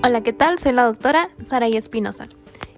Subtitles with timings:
[0.00, 0.60] Hola, ¿qué tal?
[0.60, 2.26] Soy la doctora Saraí Espinosa.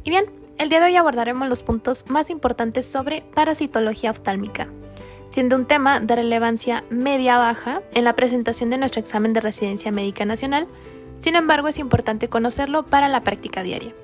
[0.04, 0.24] Y bien,
[0.56, 4.68] el día de hoy abordaremos los puntos más importantes sobre parasitología oftálmica,
[5.28, 10.24] siendo un tema de relevancia media-baja en la presentación de nuestro examen de residencia médica
[10.24, 10.66] nacional,
[11.18, 13.94] sin embargo es importante conocerlo para la práctica diaria.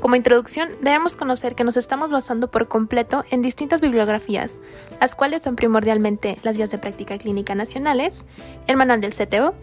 [0.00, 4.58] Como introducción, debemos conocer que nos estamos basando por completo en distintas bibliografías,
[5.02, 8.24] las cuales son primordialmente las guías de práctica clínica nacionales,
[8.66, 9.54] el manual del CTO,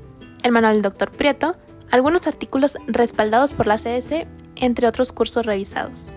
[0.44, 1.10] el manual del Dr.
[1.10, 1.56] Prieto,
[1.92, 6.12] algunos artículos respaldados por la CS, entre otros cursos revisados.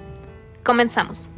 [0.65, 1.29] Comenzamos.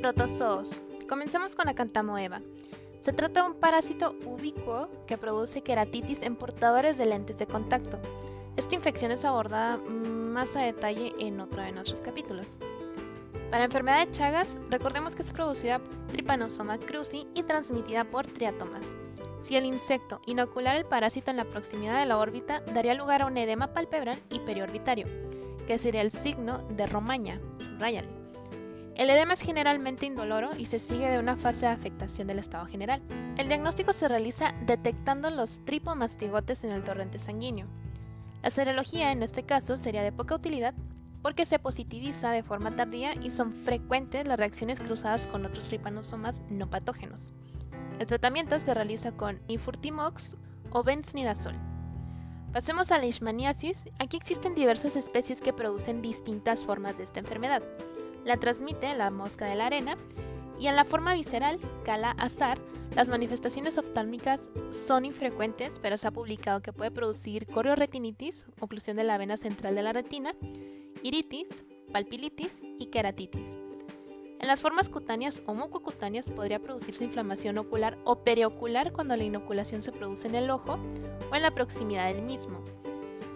[0.00, 0.70] Protozoos.
[1.08, 2.40] Comencemos con la cantamoeba.
[3.00, 7.98] Se trata de un parásito ubicuo que produce queratitis en portadores de lentes de contacto.
[8.56, 12.56] Esta infección es abordada más a detalle en otro de nuestros capítulos.
[13.50, 18.86] Para enfermedad de Chagas, recordemos que es producida Trypanosoma cruzi y transmitida por triatomas.
[19.42, 23.26] Si el insecto inoculara el parásito en la proximidad de la órbita, daría lugar a
[23.26, 25.06] un edema palpebral y periorbitario,
[25.66, 27.40] que sería el signo de Romaña.
[28.96, 32.64] El edema es generalmente indoloro y se sigue de una fase de afectación del estado
[32.66, 33.02] general.
[33.36, 37.66] El diagnóstico se realiza detectando los tripomastigotes en el torrente sanguíneo.
[38.42, 40.72] La serología en este caso sería de poca utilidad
[41.26, 46.40] porque se positiviza de forma tardía y son frecuentes las reacciones cruzadas con otros tripanosomas
[46.50, 47.34] no patógenos.
[47.98, 50.36] El tratamiento se realiza con infurtimox
[50.70, 51.56] o benznidazol.
[52.52, 53.88] Pasemos a la leishmaniasis.
[53.98, 57.60] Aquí existen diversas especies que producen distintas formas de esta enfermedad
[58.24, 59.96] la transmite la mosca de la arena
[60.60, 62.58] y en la forma visceral, cala azar,
[62.94, 69.02] las manifestaciones oftálmicas son infrecuentes, pero se ha publicado que puede producir corioretinitis, oclusión de
[69.02, 70.34] la vena central de la retina,
[71.06, 71.46] iritis,
[71.92, 73.56] palpilitis y queratitis.
[74.40, 79.82] En las formas cutáneas o mucocutáneas podría producirse inflamación ocular o periocular cuando la inoculación
[79.82, 80.80] se produce en el ojo
[81.30, 82.64] o en la proximidad del mismo.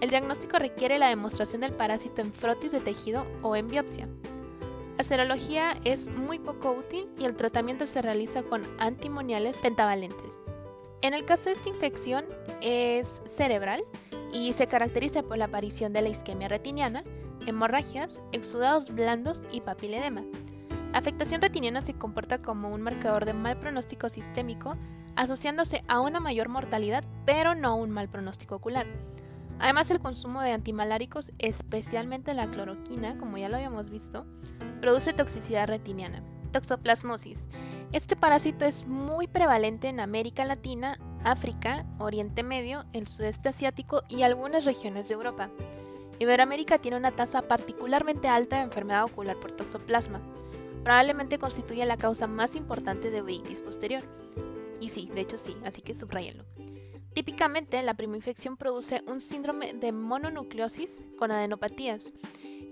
[0.00, 4.08] El diagnóstico requiere la demostración del parásito en frotis de tejido o en biopsia.
[4.98, 10.34] La serología es muy poco útil y el tratamiento se realiza con antimoniales pentavalentes.
[11.02, 12.24] En el caso de esta infección
[12.60, 13.84] es cerebral
[14.32, 17.04] y se caracteriza por la aparición de la isquemia retiniana,
[17.46, 20.22] hemorragias, exudados blandos y papiledema.
[20.92, 24.76] Afectación retiniana se comporta como un marcador de mal pronóstico sistémico,
[25.16, 28.86] asociándose a una mayor mortalidad, pero no un mal pronóstico ocular.
[29.60, 34.24] Además, el consumo de antimaláricos, especialmente la cloroquina, como ya lo habíamos visto,
[34.80, 36.22] produce toxicidad retiniana.
[36.50, 37.48] Toxoplasmosis.
[37.92, 44.22] Este parásito es muy prevalente en América Latina, África, Oriente Medio, el sudeste asiático y
[44.22, 45.50] algunas regiones de Europa.
[46.20, 50.20] Iberoamérica tiene una tasa particularmente alta de enfermedad ocular por toxoplasma.
[50.84, 54.02] Probablemente constituye la causa más importante de uveitis posterior.
[54.80, 56.44] Y sí, de hecho sí, así que subrayenlo.
[57.14, 62.12] Típicamente, la infección produce un síndrome de mononucleosis con adenopatías.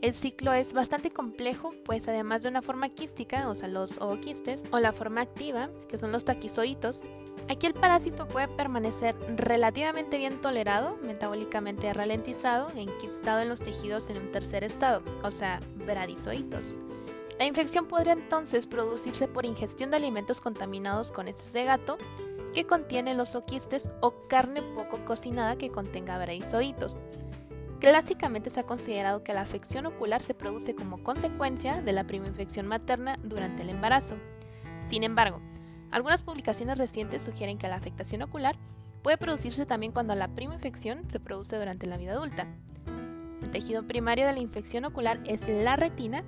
[0.02, 4.64] El ciclo es bastante complejo, pues además de una forma quística, o sea, los ooquistes,
[4.70, 7.02] o la forma activa, que son los taquizoitos,
[7.48, 14.08] aquí el parásito puede permanecer relativamente bien tolerado, metabólicamente ralentizado e enquistado en los tejidos
[14.10, 16.78] en un tercer estado, o sea, bradizoitos.
[17.38, 21.96] La infección podría entonces producirse por ingestión de alimentos contaminados con heces de gato,
[22.52, 26.96] que contiene los oquistes o carne poco cocinada que contenga braizoitos.
[27.78, 32.26] Clásicamente se ha considerado que la afección ocular se produce como consecuencia de la prima
[32.26, 34.16] infección materna durante el embarazo.
[34.88, 35.40] Sin embargo,
[35.90, 38.56] algunas publicaciones recientes sugieren que la afectación ocular
[39.02, 42.46] puede producirse también cuando la prima infección se produce durante la vida adulta.
[43.42, 46.24] El tejido primario de la infección ocular es la retina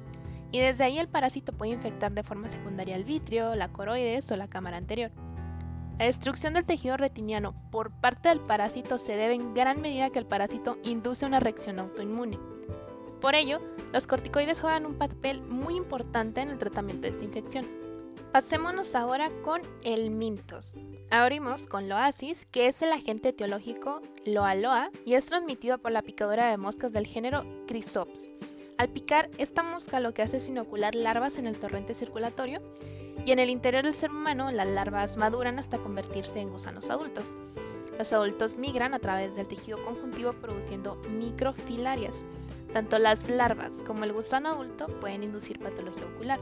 [0.52, 4.36] y desde ahí el parásito puede infectar de forma secundaria el vitrio, la coroides o
[4.36, 5.10] la cámara anterior.
[5.98, 10.10] La destrucción del tejido retiniano por parte del parásito se debe en gran medida a
[10.10, 12.38] que el parásito induce una reacción autoinmune.
[13.20, 13.60] Por ello,
[13.92, 17.66] los corticoides juegan un papel muy importante en el tratamiento de esta infección.
[18.32, 20.74] Pasémonos ahora con el mintos.
[21.10, 26.48] Abrimos con Loasis, que es el agente etiológico Loaloa y es transmitido por la picadura
[26.48, 28.32] de moscas del género Chrysops.
[28.78, 32.62] Al picar, esta mosca lo que hace es inocular larvas en el torrente circulatorio
[33.26, 37.24] y en el interior del ser humano las larvas maduran hasta convertirse en gusanos adultos.
[37.98, 42.24] Los adultos migran a través del tejido conjuntivo produciendo microfilarias.
[42.72, 46.40] Tanto las larvas como el gusano adulto pueden inducir patología ocular.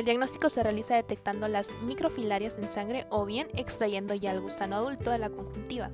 [0.00, 4.76] El diagnóstico se realiza detectando las microfilarias en sangre o bien extrayendo ya el gusano
[4.76, 5.90] adulto de la conjuntiva.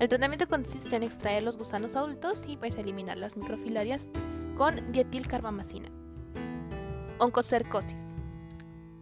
[0.00, 4.08] El tratamiento consiste en extraer los gusanos adultos y pues eliminar las microfilarias
[4.56, 5.90] con dietilcarbamazina.
[7.20, 8.02] Oncocercosis.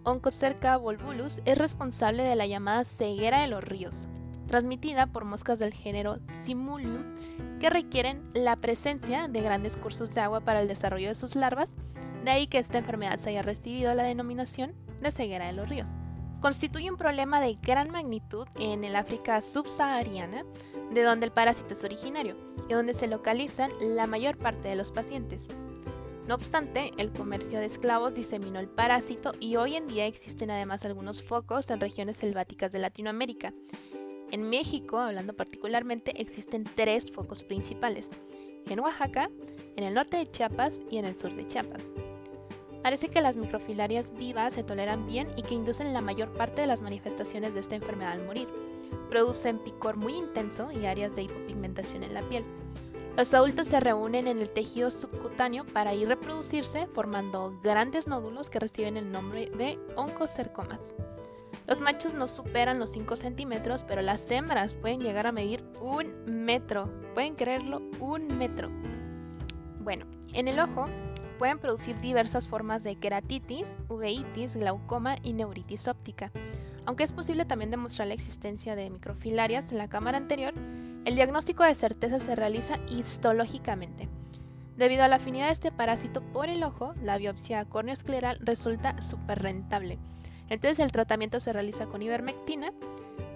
[0.02, 4.08] Onchocerca volvulus es responsable de la llamada ceguera de los ríos,
[4.46, 7.16] transmitida por moscas del género Simulium
[7.60, 11.74] que requieren la presencia de grandes cursos de agua para el desarrollo de sus larvas,
[12.24, 15.88] de ahí que esta enfermedad se haya recibido la denominación de ceguera de los ríos.
[16.40, 20.44] Constituye un problema de gran magnitud en el África subsahariana,
[20.92, 22.36] de donde el parásito es originario
[22.68, 25.48] y donde se localizan la mayor parte de los pacientes.
[26.28, 30.84] No obstante, el comercio de esclavos diseminó el parásito y hoy en día existen además
[30.84, 33.54] algunos focos en regiones selváticas de Latinoamérica.
[34.30, 38.10] En México, hablando particularmente, existen tres focos principales,
[38.68, 39.30] en Oaxaca,
[39.78, 41.84] en el norte de Chiapas y en el sur de Chiapas.
[42.82, 46.66] Parece que las microfilarias vivas se toleran bien y que inducen la mayor parte de
[46.66, 48.48] las manifestaciones de esta enfermedad al morir.
[49.08, 52.44] Producen picor muy intenso y áreas de hipopigmentación en la piel.
[53.16, 58.58] Los adultos se reúnen en el tejido subcutáneo para ir reproducirse formando grandes nódulos que
[58.58, 60.92] reciben el nombre de oncocercomas.
[61.68, 66.24] Los machos no superan los 5 centímetros, pero las hembras pueden llegar a medir un
[66.26, 66.90] metro.
[67.14, 67.80] ¿Pueden creerlo?
[68.00, 68.70] Un metro.
[69.88, 70.04] Bueno,
[70.34, 70.86] en el ojo
[71.38, 76.30] pueden producir diversas formas de queratitis, uveitis, glaucoma y neuritis óptica.
[76.84, 80.52] Aunque es posible también demostrar la existencia de microfilarias en la cámara anterior,
[81.06, 84.10] el diagnóstico de certeza se realiza histológicamente.
[84.76, 89.38] Debido a la afinidad de este parásito por el ojo, la biopsia corneoescleral resulta súper
[89.40, 89.98] rentable.
[90.50, 92.74] Entonces el tratamiento se realiza con ivermectina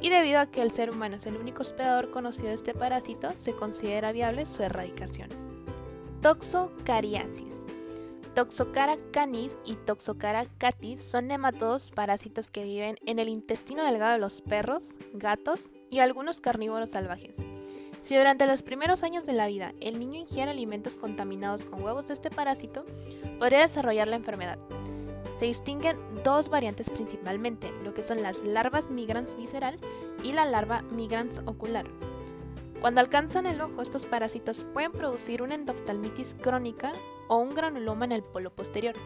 [0.03, 3.31] y debido a que el ser humano es el único hospedador conocido de este parásito,
[3.39, 5.52] se considera viable su erradicación.
[6.23, 7.53] Toxocariasis.
[8.37, 14.21] Toxocara canis y Toxocara catis son nematodos parásitos que viven en el intestino delgado de
[14.21, 17.39] los perros, gatos y algunos carnívoros salvajes.
[18.03, 22.07] Si durante los primeros años de la vida el niño ingiere alimentos contaminados con huevos
[22.07, 22.87] de este parásito,
[23.41, 24.61] podría desarrollar la enfermedad.
[25.41, 29.77] Se distinguen dos variantes principalmente, lo que son las larvas migrans visceral
[30.23, 31.87] y la larva migrans ocular.
[32.83, 36.91] Cuando alcanzan el ojo, estos parásitos pueden producir una endoftalmitis crónica
[37.29, 38.97] o un granuloma en el polo posterior.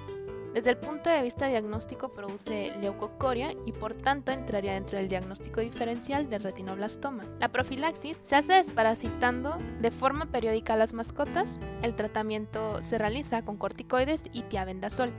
[0.55, 5.61] Desde el punto de vista diagnóstico produce leucocoria y por tanto entraría dentro del diagnóstico
[5.61, 7.25] diferencial del retinoblastoma.
[7.39, 11.61] La profilaxis se hace desparasitando de forma periódica a las mascotas.
[11.83, 15.13] El tratamiento se realiza con corticoides y tiabendazol.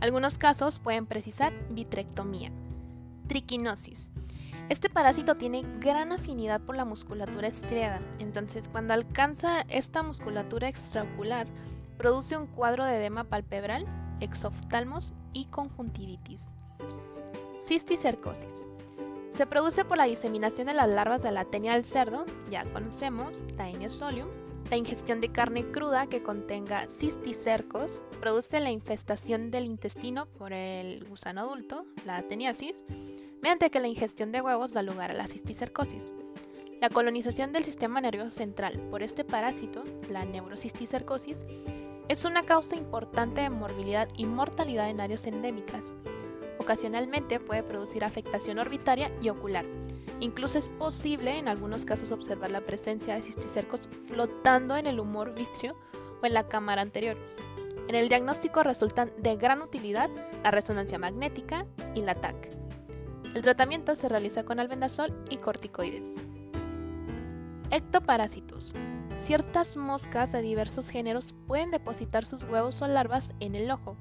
[0.00, 2.52] Algunos casos pueden precisar vitrectomía.
[3.26, 4.08] Triquinosis.
[4.68, 11.46] Este parásito tiene gran afinidad por la musculatura estriada, entonces cuando alcanza esta musculatura extraocular,
[11.96, 13.86] produce un cuadro de edema palpebral,
[14.20, 16.50] exoftalmos y conjuntivitis.
[17.66, 18.66] Cisticercosis.
[19.32, 23.44] Se produce por la diseminación de las larvas de la tenia del cerdo, ya conocemos,
[23.56, 24.28] Taenia solium.
[24.70, 31.04] La ingestión de carne cruda que contenga cisticercos produce la infestación del intestino por el
[31.08, 32.84] gusano adulto, la teniasis,
[33.40, 36.12] mediante que la ingestión de huevos da lugar a la cisticercosis.
[36.82, 41.46] La colonización del sistema nervioso central por este parásito, la neurocisticercosis,
[42.08, 45.96] es una causa importante de morbilidad y mortalidad en áreas endémicas.
[46.58, 49.64] Ocasionalmente puede producir afectación orbitaria y ocular.
[50.20, 55.34] Incluso es posible en algunos casos observar la presencia de cisticercos flotando en el humor
[55.34, 55.76] vitrio
[56.20, 57.16] o en la cámara anterior.
[57.88, 60.10] En el diagnóstico resultan de gran utilidad
[60.42, 62.50] la resonancia magnética y la TAC.
[63.34, 66.14] El tratamiento se realiza con albendazol y corticoides.
[67.70, 68.74] Ectoparásitos.
[69.24, 73.96] Ciertas moscas de diversos géneros pueden depositar sus huevos o larvas en el ojo.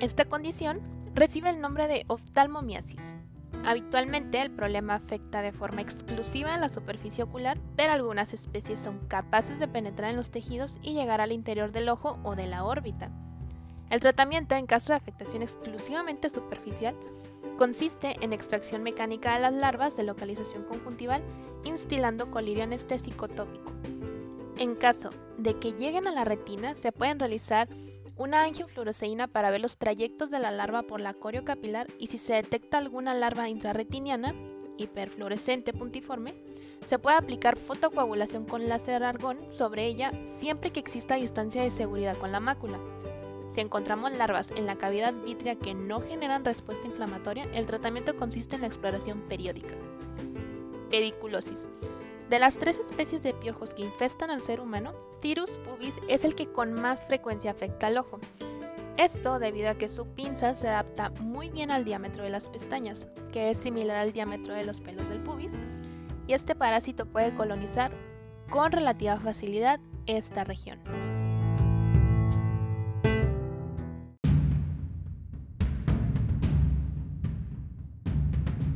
[0.00, 0.80] Esta condición
[1.14, 3.00] recibe el nombre de oftalmomiasis.
[3.66, 9.58] Habitualmente el problema afecta de forma exclusiva la superficie ocular, pero algunas especies son capaces
[9.58, 13.10] de penetrar en los tejidos y llegar al interior del ojo o de la órbita.
[13.90, 16.94] El tratamiento en caso de afectación exclusivamente superficial
[17.58, 21.22] Consiste en extracción mecánica de las larvas de localización conjuntival
[21.64, 23.72] instilando colirio anestésico tópico.
[24.58, 25.08] En caso
[25.38, 27.68] de que lleguen a la retina, se pueden realizar
[28.16, 32.18] una angiofluoresceína para ver los trayectos de la larva por la corio capilar y si
[32.18, 34.34] se detecta alguna larva intrarretiniana,
[34.78, 36.34] hiperfluorescente puntiforme,
[36.86, 42.16] se puede aplicar fotocoagulación con láser argón sobre ella siempre que exista distancia de seguridad
[42.16, 42.78] con la mácula.
[43.52, 48.54] Si encontramos larvas en la cavidad vítrea que no generan respuesta inflamatoria, el tratamiento consiste
[48.54, 49.74] en la exploración periódica.
[50.90, 51.66] Pediculosis.
[52.28, 56.34] De las tres especies de piojos que infestan al ser humano, Tirus pubis es el
[56.34, 58.18] que con más frecuencia afecta al ojo.
[58.96, 63.06] Esto debido a que su pinza se adapta muy bien al diámetro de las pestañas,
[63.32, 65.56] que es similar al diámetro de los pelos del pubis,
[66.26, 67.92] y este parásito puede colonizar
[68.50, 71.05] con relativa facilidad esta región.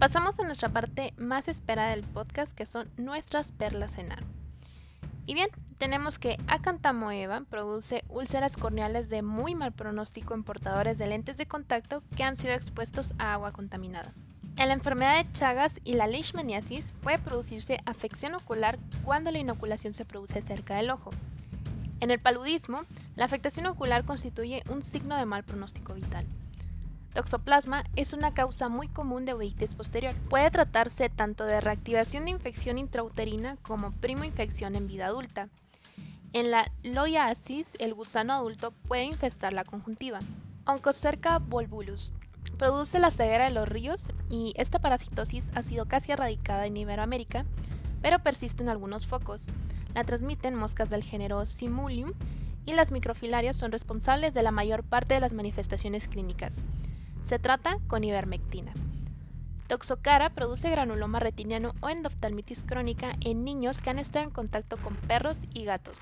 [0.01, 4.09] Pasamos a nuestra parte más esperada del podcast, que son nuestras perlas en.
[5.27, 11.07] Y bien, tenemos que Acantamoeba produce úlceras corneales de muy mal pronóstico en portadores de
[11.07, 14.11] lentes de contacto que han sido expuestos a agua contaminada.
[14.57, 19.93] En la enfermedad de Chagas y la leishmaniasis puede producirse afección ocular cuando la inoculación
[19.93, 21.11] se produce cerca del ojo.
[22.01, 22.85] En el paludismo,
[23.17, 26.25] la afectación ocular constituye un signo de mal pronóstico vital.
[27.15, 30.15] Toxoplasma es una causa muy común de uveitis posterior.
[30.29, 35.49] Puede tratarse tanto de reactivación de infección intrauterina como primo infección en vida adulta.
[36.33, 40.21] En la loiasis, el gusano adulto puede infestar la conjuntiva.
[40.65, 42.13] Oncocerca volvulus
[42.59, 47.45] produce la ceguera de los ríos y esta parasitosis ha sido casi erradicada en Iberoamérica,
[48.03, 49.47] pero persiste en algunos focos.
[49.95, 52.13] La transmiten moscas del género Simulium
[52.67, 56.63] y las microfilarias son responsables de la mayor parte de las manifestaciones clínicas.
[57.31, 58.73] Se trata con ivermectina.
[59.69, 64.97] Toxocara produce granuloma retiniano o endoftalmitis crónica en niños que han estado en contacto con
[64.97, 65.97] perros y gatos.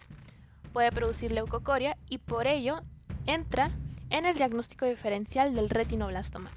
[0.73, 2.81] Puede producir leucocoria y por ello
[3.27, 3.71] entra
[4.09, 6.51] en el diagnóstico diferencial del retinoblastoma.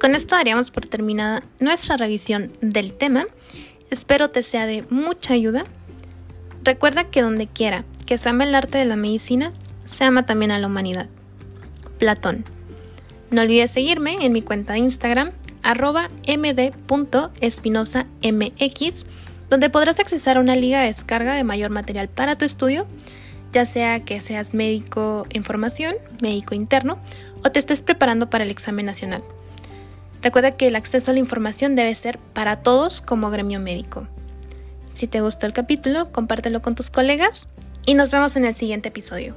[0.00, 3.26] Con esto daríamos por terminada nuestra revisión del tema.
[3.90, 5.64] Espero te sea de mucha ayuda.
[6.62, 9.52] Recuerda que donde quiera que se ama el arte de la medicina,
[9.84, 11.06] se ama también a la humanidad.
[11.98, 12.44] Platón.
[13.30, 15.30] No olvides seguirme en mi cuenta de Instagram
[15.62, 19.06] arroba md.espinosamx,
[19.48, 22.86] donde podrás accesar a una liga de descarga de mayor material para tu estudio,
[23.52, 26.98] ya sea que seas médico en formación, médico interno,
[27.44, 29.24] o te estés preparando para el examen nacional.
[30.22, 34.06] Recuerda que el acceso a la información debe ser para todos como gremio médico.
[34.92, 37.48] Si te gustó el capítulo, compártelo con tus colegas
[37.86, 39.34] y nos vemos en el siguiente episodio.